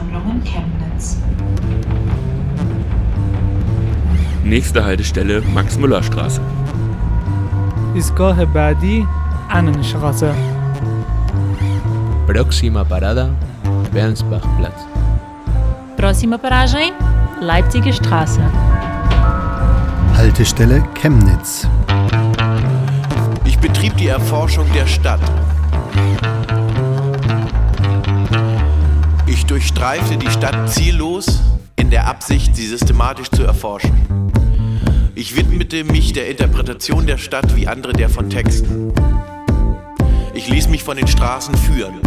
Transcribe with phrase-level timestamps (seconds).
[0.00, 1.18] Kunstsammlungen Chemnitz.
[4.42, 6.40] Nächste Haltestelle Max-Müller-Straße.
[7.94, 9.06] ایستگاه بعدی
[9.50, 10.34] اننشغاسه
[12.26, 13.26] Próxima parada,
[13.92, 14.80] Bernsbachplatz.
[15.96, 16.94] Próxima paragem,
[17.40, 18.40] Leipziger Straße.
[20.16, 21.68] Haltestelle Chemnitz.
[23.44, 25.20] Ich betrieb die Erforschung der Stadt.
[29.30, 31.42] Ich durchstreifte die Stadt ziellos
[31.76, 33.92] in der Absicht, sie systematisch zu erforschen.
[35.14, 38.92] Ich widmete mich der Interpretation der Stadt wie andere der von Texten.
[40.34, 42.00] Ich ließ mich von den Straßen führen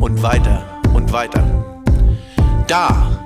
[0.00, 1.42] und weiter und weiter.
[2.66, 3.16] Da,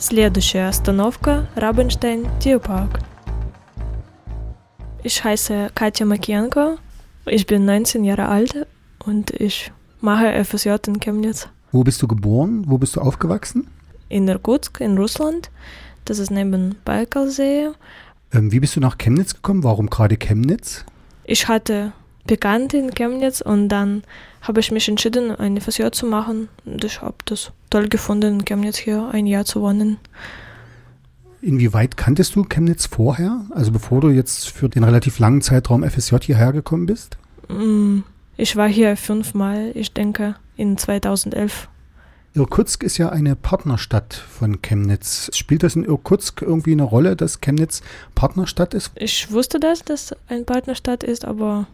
[0.00, 3.00] Следующая остановка – Рабинштейн Tierpark.
[5.02, 6.78] Ich heiße Katja Makienko,
[7.26, 8.66] ich bin 19 Jahre alt
[9.04, 9.70] und ich
[10.05, 11.49] mache FSJ in Chemnitz.
[11.71, 12.63] Wo bist du geboren?
[12.67, 13.67] Wo bist du aufgewachsen?
[14.07, 15.49] In Irkutsk in Russland,
[16.05, 17.71] das ist neben Baikalsee.
[18.31, 19.63] Ähm, wie bist du nach Chemnitz gekommen?
[19.63, 20.85] Warum gerade Chemnitz?
[21.25, 21.91] Ich hatte
[22.27, 24.03] Bekannte in Chemnitz und dann
[24.41, 28.45] habe ich mich entschieden, eine FSJ zu machen und ich habe das toll gefunden, in
[28.45, 29.97] Chemnitz hier ein Jahr zu wohnen.
[31.41, 33.45] Inwieweit kanntest du Chemnitz vorher?
[33.49, 37.17] Also bevor du jetzt für den relativ langen Zeitraum FSJ hierher gekommen bist?
[37.49, 38.01] Mm,
[38.37, 41.69] Ich war hier fünfmal, ich denke, in 2011.
[42.33, 45.29] Irkutsk ist ja eine Partnerstadt von Chemnitz.
[45.33, 47.81] Spielt das in Irkutsk irgendwie eine Rolle, dass Chemnitz
[48.13, 48.91] Partnerstadt ist?
[48.95, 51.65] Ich wusste, dass das ein Partnerstadt ist, aber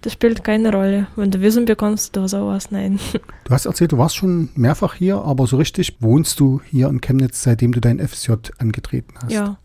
[0.00, 1.06] das spielt keine Rolle.
[1.14, 2.98] Wenn du Wissen bekommst oder sowas, nein.
[3.44, 7.00] Du hast erzählt, du warst schon mehrfach hier, aber so richtig wohnst du hier in
[7.00, 9.32] Chemnitz, seitdem du dein FSJ angetreten hast.
[9.32, 9.58] Ja,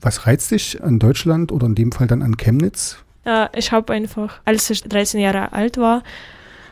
[0.00, 2.98] Was reizt dich an Deutschland oder in dem Fall dann an Chemnitz?
[3.24, 6.02] Ja ich habe einfach, als ich 13 Jahre alt war,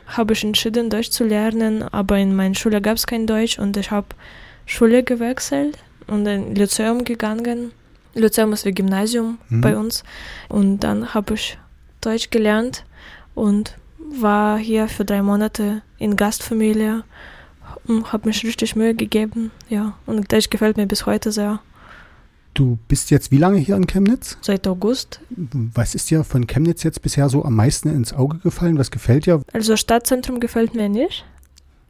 [0.07, 3.77] habe ich entschieden, Deutsch zu lernen, aber in meiner Schule gab es kein Deutsch und
[3.77, 4.07] ich habe
[4.65, 5.77] Schule gewechselt
[6.07, 7.71] und in Lyzeum gegangen.
[8.15, 9.61] Lyzeum ist wie Gymnasium Mhm.
[9.61, 10.03] bei uns.
[10.47, 11.57] Und dann habe ich
[12.01, 12.85] Deutsch gelernt
[13.35, 17.03] und war hier für drei Monate in Gastfamilie
[17.87, 19.51] und habe mich richtig Mühe gegeben.
[19.69, 21.59] Ja, und Deutsch gefällt mir bis heute sehr.
[22.59, 24.37] Du bist jetzt wie lange hier in Chemnitz?
[24.41, 25.21] Seit August.
[25.73, 28.77] Was ist dir von Chemnitz jetzt bisher so am meisten ins Auge gefallen?
[28.77, 29.41] Was gefällt dir?
[29.53, 31.25] Also Stadtzentrum gefällt mir nicht.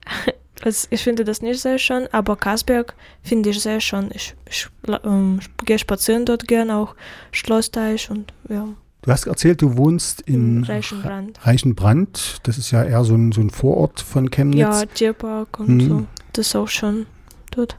[0.61, 2.93] Also ich finde das nicht sehr schön, aber Kasberg
[3.23, 4.09] finde ich sehr schön.
[4.13, 4.67] Ich, ich
[5.05, 6.95] ähm, gehe spazieren dort gern, auch
[7.31, 8.67] Schlossteich und ja,
[9.03, 11.39] Du hast erzählt, du wohnst in Reichenbrand.
[11.47, 12.39] Reichenbrand.
[12.43, 14.59] Das ist ja eher so ein, so ein Vorort von Chemnitz.
[14.59, 15.87] Ja, Tierpark und Mhm.
[15.87, 16.05] so.
[16.33, 17.05] Das ist auch schon
[17.51, 17.77] dort.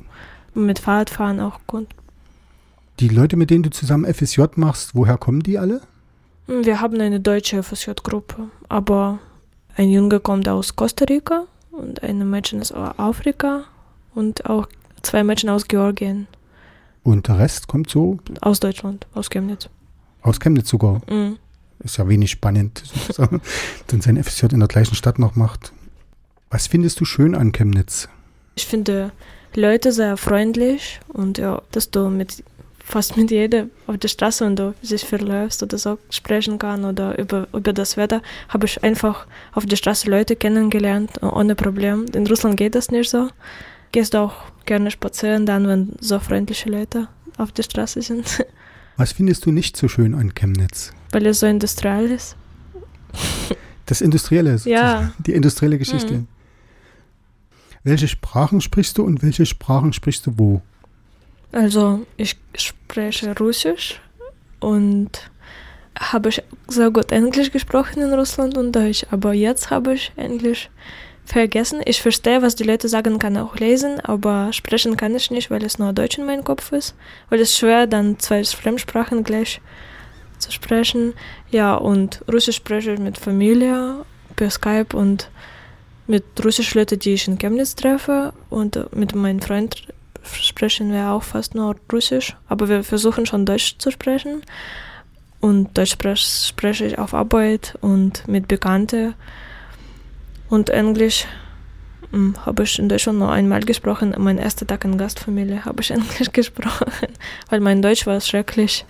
[0.54, 1.86] Mit Fahrradfahren auch gut.
[3.00, 5.80] Die Leute, mit denen du zusammen FSJ machst, woher kommen die alle?
[6.46, 9.18] Hm, Wir haben eine deutsche FSJ-Gruppe, aber
[9.76, 13.64] ein Junge kommt aus Costa Rica und ein Mädchen aus Afrika
[14.14, 14.68] und auch
[15.02, 16.26] zwei Mädchen aus Georgien,
[17.02, 19.70] Und der Rest kommt so aus Deutschland, aus Chemnitz.
[20.22, 21.00] aus Chemnitz sogar.
[21.08, 21.38] Mhm.
[21.82, 22.82] Ist ja wenig spannend,
[23.88, 25.72] wenn sein FSJ in der gleichen Stadt noch macht.
[26.50, 28.08] Was findest du schön an Chemnitz?
[28.56, 29.12] Ich finde
[29.54, 32.44] Leute sehr freundlich und ja, dass du mit
[32.90, 37.18] fast mit jedem auf der Straße, wenn du sich verläufst oder so sprechen kann oder
[37.18, 42.06] über, über das Wetter, habe ich einfach auf der Straße Leute kennengelernt, ohne Problem.
[42.14, 43.28] In Russland geht das nicht so.
[43.92, 44.34] Gehst du auch
[44.66, 47.08] gerne spazieren, dann, wenn so freundliche Leute
[47.38, 48.44] auf der Straße sind,
[48.96, 50.92] Was findest du nicht so schön an Chemnitz?
[51.12, 52.36] weil es so industriell ist.
[53.86, 55.10] Das Industrielle, Ja.
[55.18, 56.14] die industrielle Geschichte.
[56.14, 56.28] Mhm.
[57.82, 60.62] Welche Sprachen sprichst du und welche Sprachen sprichst du wo?
[61.52, 64.00] Also ich spreche Russisch
[64.60, 65.30] und
[65.98, 66.30] habe
[66.68, 70.70] sehr gut Englisch gesprochen in Russland und Deutsch, aber jetzt habe ich Englisch
[71.24, 71.80] vergessen.
[71.84, 75.64] Ich verstehe, was die Leute sagen, kann auch lesen, aber sprechen kann ich nicht, weil
[75.64, 76.94] es nur Deutsch in meinem Kopf ist.
[77.28, 79.60] Weil es schwer, dann zwei Fremdsprachen gleich
[80.38, 81.14] zu sprechen.
[81.50, 84.04] Ja, und Russisch spreche ich mit Familie
[84.36, 85.30] per Skype und
[86.06, 89.84] mit russischen Leuten, die ich in Chemnitz treffe und mit meinem Freund
[90.22, 94.42] sprechen wir auch fast nur Russisch, aber wir versuchen schon Deutsch zu sprechen.
[95.40, 99.14] Und Deutsch sprech, spreche ich auf Arbeit und mit Bekannten.
[100.50, 101.26] Und Englisch
[102.10, 104.14] hm, habe ich in Deutschland nur einmal gesprochen.
[104.18, 106.86] Mein erster Tag in Gastfamilie habe ich Englisch gesprochen,
[107.48, 108.84] weil mein Deutsch war schrecklich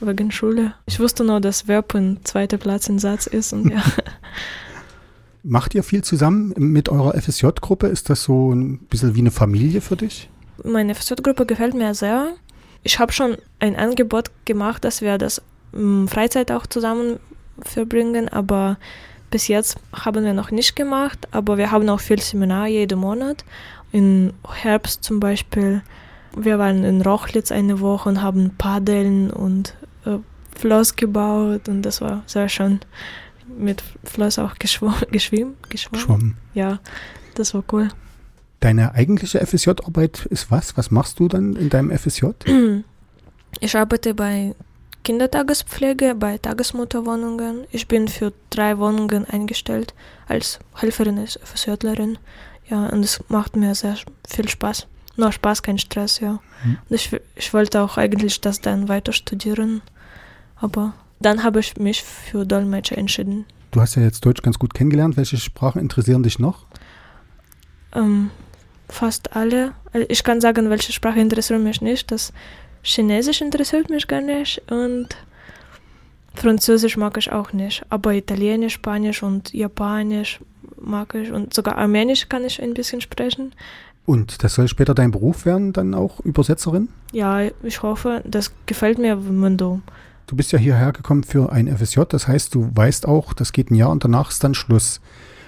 [0.00, 0.74] wegen Schule.
[0.84, 3.82] Ich wusste nur, dass Verb ein zweiter Platz im Satz ist und ja.
[5.42, 7.86] Macht ihr viel zusammen mit eurer FSJ-Gruppe?
[7.86, 10.28] Ist das so ein bisschen wie eine Familie für dich?
[10.64, 12.32] Meine FSJ-Gruppe gefällt mir sehr.
[12.82, 15.42] Ich habe schon ein Angebot gemacht, dass wir das
[15.72, 17.18] mm, Freizeit auch zusammen
[17.60, 18.78] verbringen, aber
[19.30, 23.44] bis jetzt haben wir noch nicht gemacht, aber wir haben auch viel Seminar jeden Monat.
[23.92, 25.82] Im Herbst zum Beispiel,
[26.36, 29.74] wir waren in Rochlitz eine Woche und haben Paddeln und
[30.04, 30.18] äh,
[30.56, 32.80] Floss gebaut und das war sehr schön.
[33.58, 36.36] Mit Floss auch geschwommen, geschwommen.
[36.54, 36.78] Ja,
[37.34, 37.88] das war cool.
[38.66, 40.76] Deine eigentliche FSJ-Arbeit ist was?
[40.76, 42.26] Was machst du dann in deinem FSJ?
[43.60, 44.56] Ich arbeite bei
[45.04, 47.64] Kindertagespflege, bei Tagesmutterwohnungen.
[47.70, 49.94] Ich bin für drei Wohnungen eingestellt
[50.26, 52.18] als Helferin, als FSJlerin.
[52.68, 53.98] Ja, und es macht mir sehr
[54.28, 54.88] viel Spaß.
[55.16, 56.40] Nur Spaß, kein Stress, ja.
[56.64, 56.78] Mhm.
[56.88, 59.80] Und ich, ich wollte auch eigentlich das dann weiter studieren.
[60.56, 63.44] Aber dann habe ich mich für Dolmetscher entschieden.
[63.70, 65.16] Du hast ja jetzt Deutsch ganz gut kennengelernt.
[65.16, 66.66] Welche Sprachen interessieren dich noch?
[67.94, 68.30] Ähm,
[68.88, 69.72] fast alle.
[69.92, 72.10] Also Ich kann sagen, welche Sprache interessiert mich nicht.
[72.10, 72.32] Das
[72.82, 75.08] Chinesisch interessiert mich gar nicht und
[76.34, 77.84] Französisch mag ich auch nicht.
[77.88, 80.40] Aber Italienisch, Spanisch und Japanisch
[80.80, 83.52] mag ich und sogar Armenisch kann ich ein bisschen sprechen.
[84.04, 86.88] Und das soll später dein Beruf werden, dann auch Übersetzerin?
[87.12, 89.80] Ja, ich hoffe, das gefällt mir, wenn du.
[90.28, 93.70] Du bist ja hierher gekommen für ein FSJ, das heißt, du weißt auch, das geht
[93.70, 95.00] ein Jahr und danach ist dann Schluss.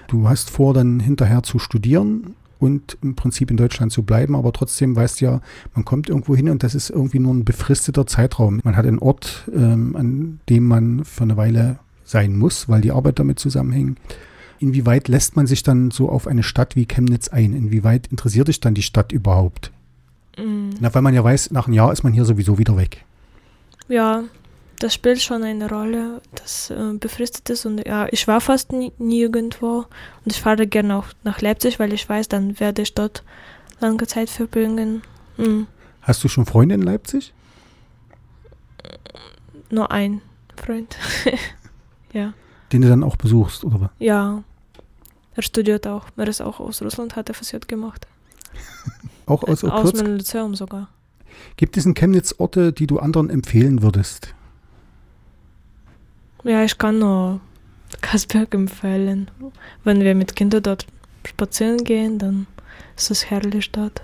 [0.09, 4.53] Du hast vor, dann hinterher zu studieren und im Prinzip in Deutschland zu bleiben, aber
[4.53, 5.41] trotzdem weißt du ja,
[5.75, 8.61] man kommt irgendwo hin und das ist irgendwie nur ein befristeter Zeitraum.
[8.65, 12.91] Man hat einen Ort, ähm, an dem man für eine Weile sein muss, weil die
[12.91, 13.99] Arbeit damit zusammenhängt.
[14.61, 17.55] Inwieweit lässt man sich dann so auf eine Stadt wie Chemnitz ein?
[17.55, 19.71] Inwieweit interessiert dich dann die Stadt überhaupt?
[20.37, 23.05] Mm, Na, weil man ja weiß, nach einem Jahr ist man hier sowieso wieder weg.
[23.89, 24.25] Ja,
[24.79, 27.67] das spielt schon eine Rolle, das äh, befristet ist.
[27.67, 29.87] Und ja, ich war fast nie, nirgendwo
[30.25, 33.25] und ich fahre gerne auch nach Leipzig, weil ich weiß, dann werde ich dort
[33.81, 35.03] lange Zeit verbringen.
[35.37, 35.63] Mm,
[36.03, 37.33] Hast du schon Freunde in Leipzig?
[39.71, 40.23] nur ein
[40.57, 40.97] Freund.
[42.13, 42.33] ja.
[42.73, 43.91] Den du dann auch besuchst, oder was?
[43.99, 44.43] Ja.
[45.35, 46.07] Er studiert auch.
[46.17, 48.07] Er ist auch aus Russland, hat er FSJ gemacht.
[49.27, 49.97] Auch aus aus Irkutsk?
[50.03, 50.89] meinem Lyzeum sogar.
[51.57, 54.35] Gibt es in Chemnitz Orte, die du anderen empfehlen würdest?
[56.45, 57.41] Ja, ich kann nur
[58.01, 59.31] Kasberg empfehlen.
[59.85, 60.87] Wenn wir mit Kindern dort
[61.27, 62.47] spazieren gehen, dann
[62.97, 64.03] ist es herrlich dort.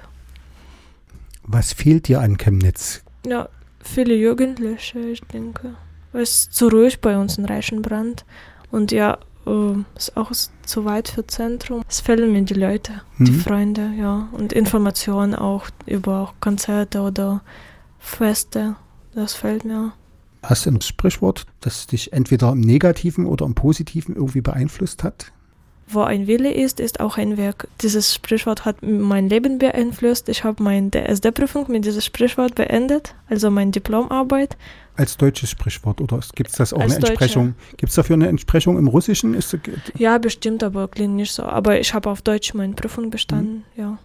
[1.42, 3.02] Was fehlt dir an Chemnitz?
[3.26, 3.48] Ja,
[3.82, 5.74] viele Jugendliche, ich denke.
[6.12, 8.24] Es ist zu ruhig bei uns in Reichenbrand.
[8.70, 10.32] Und ja, äh, ist auch
[10.64, 11.82] zu weit für Zentrum.
[11.88, 13.40] Es fehlen mir die Leute, die Mhm.
[13.40, 14.28] Freunde, ja.
[14.32, 17.42] Und Informationen auch über auch Konzerte oder
[17.98, 18.76] Feste.
[19.14, 19.92] Das fehlt mir.
[20.44, 25.32] Hast du ein Sprichwort, das dich entweder im Negativen oder im Positiven irgendwie beeinflusst hat?
[25.86, 27.68] Wo ein Wille ist, ist auch ein Werk.
[27.82, 30.28] Dieses Sprichwort hat mein Leben beeinflusst.
[30.28, 34.56] Ich habe meine DSD-Prüfung mit diesem Sprichwort beendet, also meine Diplomarbeit.
[34.96, 37.54] Als deutsches Sprichwort oder gibt es das auch Als eine Entsprechung?
[37.76, 39.34] Gibt es dafür eine Entsprechung im Russischen?
[39.34, 39.56] Ist,
[39.98, 41.42] Ja, bestimmt, aber klingt nicht so.
[41.42, 43.98] Aber ich habe auf Deutsch meine Prüfung bestanden, ja.